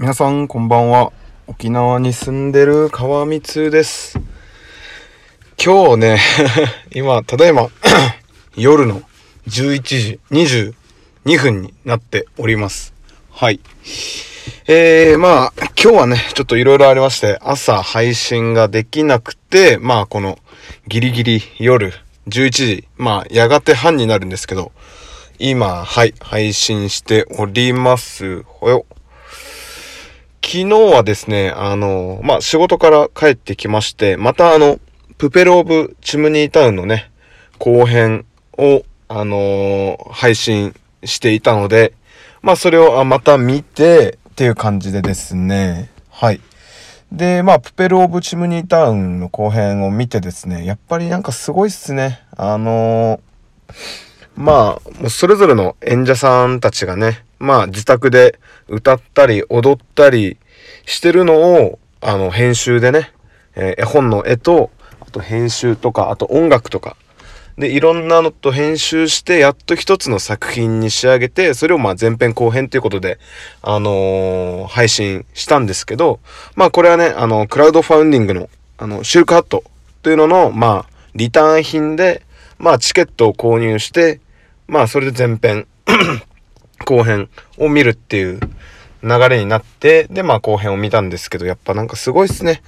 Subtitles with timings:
[0.00, 1.12] 皆さんこんばんは。
[1.48, 4.20] 沖縄に住んでる川光です。
[5.60, 6.20] 今日ね、
[6.94, 7.68] 今、ただいま
[8.54, 9.02] 夜の
[9.48, 12.94] 11時22分になっております。
[13.32, 13.58] はい。
[14.68, 20.38] えー、まあ、今日はね、ちょっと色々ありまして、朝配信ができなくて、まあ、この、
[20.86, 21.92] ギリギリ夜
[22.28, 24.70] 11時、まあ、やがて半になるんですけど、
[25.40, 28.44] 今、はい、配信しております。
[28.44, 28.86] ほよ。
[30.48, 34.80] 昨日はですね、あの、まあ、仕事から帰ってきまして、またあの、
[35.18, 37.10] プペルオブチムニータウンのね、
[37.58, 38.24] 後編
[38.56, 40.74] を、あのー、配信
[41.04, 41.92] していたので、
[42.40, 46.40] まあ、それをまた見てっていう感じでですね、はい。
[47.12, 52.22] で、まあ、プペルオブチムニータウンの後編を見てですね、やっぱりなんかすごいっすね。
[52.38, 53.72] あのー、
[54.34, 58.38] まあ、もうそれぞれの演者さんたちがね、まあ自宅で
[58.68, 60.38] 歌ったり踊ったり
[60.86, 63.12] してるのを、あの、編集でね、
[63.54, 66.96] えー、絵本の絵と、あと編集とか、あと音楽とか、
[67.58, 73.18] で、いろんなのと編集して、やっと一つの作品に仕上げて、それをまあ前編後編ということで、
[73.62, 76.20] あのー、配信したんですけど、
[76.54, 78.48] まあこれはね、あの、クラウドファウンディングの、
[78.78, 79.64] あの、シルクハット
[80.02, 82.22] というのの、まあ、リターン品で、
[82.58, 84.20] まあチケットを購入して、
[84.68, 85.66] まあそれで前編。
[86.88, 88.40] 後編を見るっていう
[89.02, 92.62] 流れになって、で、まあ後編を見たんですけど、やっぱなんかすごいっすね。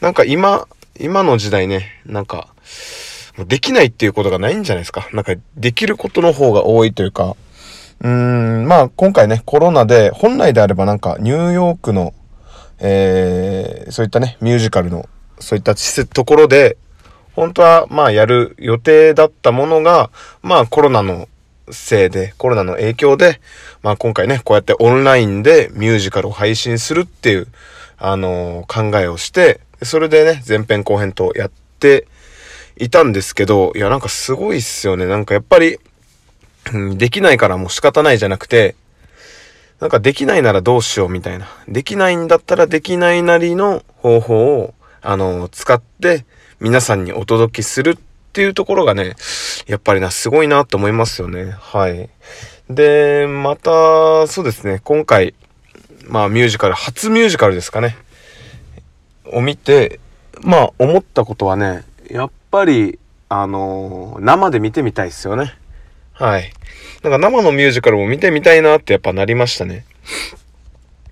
[0.00, 0.68] なんか今、
[1.00, 2.54] 今の時代ね、なんか、
[3.48, 5.08] できないっていうことがないんじゃないですか。
[5.12, 7.34] なんか、できることの方が多いというか、
[8.00, 12.14] うーん、まあ今回ね、コロナで、本来であればなんか、ニューヨークの、
[12.78, 15.08] えー、そういったね、ミュージカルの、
[15.40, 16.76] そういった施設、ところで、
[17.34, 20.10] 本当は、まあやる予定だったものが、
[20.42, 21.28] まあコロナの
[21.70, 23.40] せいで、コロナの影響で、
[23.82, 27.46] まあ今回ね、こうやってオンラインでミュージカルを配信するっていう、
[27.98, 32.06] あのー、考えをして、それでね、前編後編とやって
[32.76, 35.06] いたんですけど、いやなんかすごいっすよね。
[35.06, 35.78] なんかやっぱり、
[36.72, 38.74] うん、できないからもう仕方ないじゃなくて、
[39.80, 41.48] なんかできないならどうしようみたいな。
[41.68, 46.24] できないんだったらできないなりの方法を、あのー、使って
[46.60, 49.14] 皆さんにお届けするってっていうところがね、
[49.68, 51.52] やっぱりな、すごいなと思いますよね。
[51.52, 52.10] はい。
[52.68, 55.34] で、また、そうですね、今回、
[56.08, 57.96] まあミュージカル、初ミュージカルですかね。
[59.26, 60.00] を見て、
[60.40, 65.54] まあ思ったことはね、やっぱり、あのー、生で見てみたいですよね。
[66.12, 66.52] はい。
[67.04, 69.86] なんか生のミュージカルも見てみたいなってやっぱなりましたね。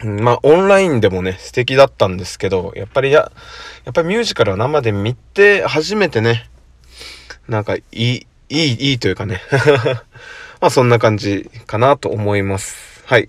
[0.03, 3.31] まあ、オンラインでもね、素敵だったんですけど、やっぱりや、
[3.84, 6.50] やっぱりミュージカルは生で見て、初めてね、
[7.48, 9.41] なんかいい、いい、いいというかね
[10.60, 13.03] まあそんな感じかなと思います。
[13.06, 13.28] はい。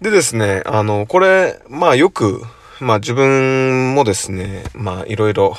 [0.00, 2.42] でですね、あの、これ、まあよく、
[2.80, 5.56] まあ自分もですね、まあいろいろ、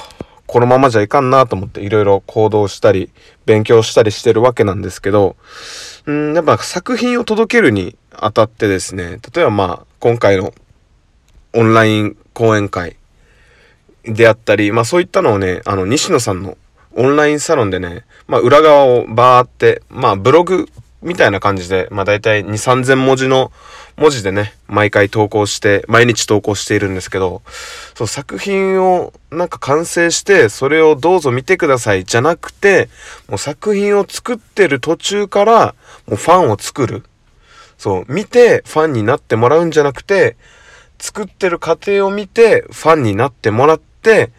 [0.48, 3.12] このままじゃいかんなと思っていろいろ行動したり、
[3.46, 5.36] 勉強したりしてるわけなんですけど、
[6.06, 10.54] うん、やっぱ作品を届けるにあたってですね、例えばまあ今回の
[11.54, 12.98] オンライン講演会
[14.04, 16.58] であったり、まあそういったのをね、あの西野さんの
[16.96, 20.68] オンラインサロンでね、まあ裏側をバーって、まあブログ
[21.02, 23.52] みたいな感じで、まあ大体2、3000文字の
[23.98, 27.42] 文字でね、毎回投稿して、毎日投稿しているんですけど、
[27.96, 32.90] そう作品をなんか完成して、それをどうぞ見てくださいじゃなくて、
[33.28, 35.76] もう作品を作ってる途中から、
[36.08, 37.04] もうファンを作る。
[37.78, 40.36] そう、見てファンになってもらうんじゃなくて、
[41.00, 44.30] 作ってる過程を見てファンになってもらって、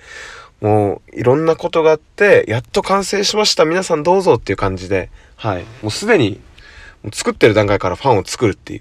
[0.63, 3.65] もういろんなことがあって、やっと完成しました。
[3.65, 5.65] 皆さんどうぞっていう感じで、はい。
[5.83, 6.41] もうすでに
[7.13, 8.81] 作ってる段階からファンを作るってい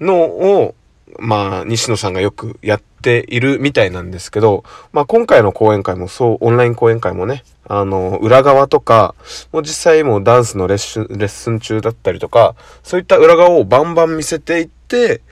[0.00, 0.76] うのを、
[1.18, 4.62] まあ、西野さんがよくやっているみたいなんですけど、
[4.92, 9.16] まあ今回の講演会もそう、オンライン講演会もね、あの、裏側とか、
[9.50, 15.22] もう実際もうダンスのレッスン、レッスン中だったりとか、そういった裏側をバンバン見せていって、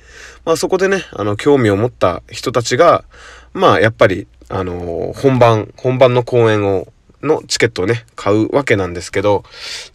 [0.45, 3.05] まあそこでね、あの、興味を持った人たちが、
[3.53, 6.87] まあやっぱりあのー、本番、本番の公演を、
[7.23, 9.45] のチケットをね、買うわけなんですけど、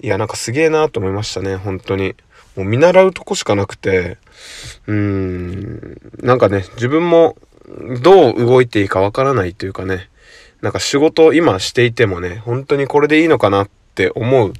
[0.02, 2.16] いや、なんかすげえなと思いましたね、本当に。
[2.56, 4.18] もう見習うとこしかなくて、
[4.88, 7.38] うーん、なんかね、自分も
[8.02, 10.10] どう動いていいかわからないというかね、
[10.62, 14.54] なんか仕事を今していてもね、本当にこれでいいのかなって思う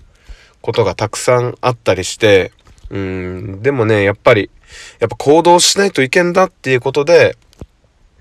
[0.62, 2.52] ことがたくさんあったりして、
[2.92, 4.52] うん、でもね、やっぱり、
[5.00, 7.36] やっぱ行動しないといけんだっていうことで、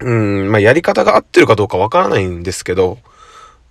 [0.00, 2.98] うん、まあ、やり方が合ってるかどうかわからないんですけど、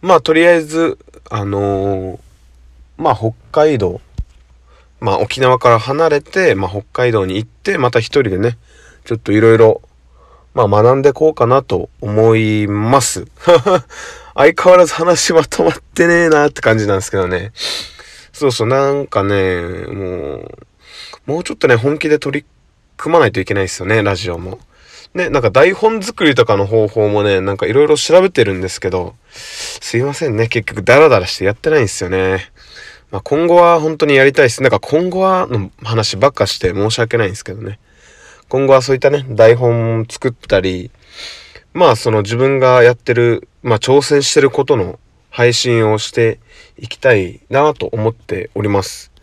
[0.01, 0.97] まあ、とりあえず、
[1.29, 2.19] あのー、
[2.97, 4.01] まあ、北海道、
[4.99, 8.57] まあ、沖縄から離れて、まあ、北海道に行って、また一人でね、
[9.05, 9.81] ちょっといろいろ、
[10.55, 13.25] まあ学んでこうかなと思います。
[14.33, 17.51] 相変わらず話まとまってねえなって感じなんですけどね。
[18.31, 20.57] そうそう、なんかね、もう、
[21.25, 22.45] もうちょっとね、本気で取り
[22.95, 24.59] 組まないといけないですよね、ラジオも。
[25.15, 32.51] ね、なんか台本作りとかの方法もね、なんかいろいろ調べてるんですけど、すいませんね、結局ダラダラしてやってないんですよね。
[33.11, 34.61] まあ、今後は本当にやりたいです。
[34.61, 37.79] なんか今後はの話ばっかして申し訳ないんですけどね。
[38.49, 40.91] 今後はそういったね、台本作ったり、
[41.73, 46.39] まあその自分がやってる、まあ挑戦してることの配信をして
[46.77, 49.13] いきたいなと思っております。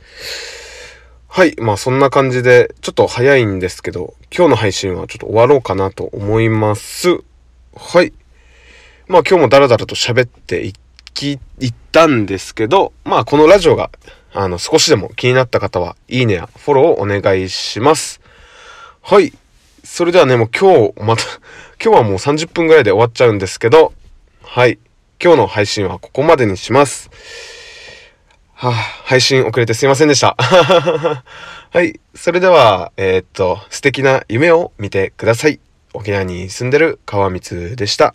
[1.34, 1.56] はい。
[1.56, 7.08] まあそんな感じで、ちょっと早いんですけど、今日の配信はちょっと終わろうかなと思います。
[7.75, 8.12] はい。
[9.08, 10.75] まあ今日もダラダラと喋ってい
[11.14, 13.90] き、いったんですけど、まあこのラジオが、
[14.34, 18.20] あの、少しでも気になった方は、いいねやフォローをお願いします。
[19.00, 19.32] はい。
[19.84, 21.23] それではね、もう今日、また
[21.82, 23.94] 今日はもう30分ぐらいで終わっちゃうんですけど、
[24.43, 24.79] はい。
[25.19, 27.08] 今日の配信はここまでにします。
[28.62, 30.36] はあ、配信遅れてすいませんでした。
[30.38, 31.98] はい。
[32.14, 35.58] それでは、えー、っと、素敵な夢を見てください。
[35.94, 38.14] 沖縄に住んでる川光でした。